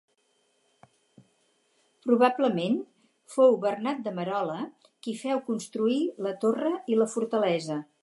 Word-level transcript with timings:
Probablement 2.07 2.79
fou 3.35 3.59
Bernat 3.67 4.03
de 4.09 4.17
Merola 4.21 4.59
qui 5.05 5.17
feu 5.23 5.45
construir 5.53 6.03
la 6.29 6.37
torre 6.47 6.77
i 6.95 7.03
la 7.03 7.13
fortalesa. 7.17 7.83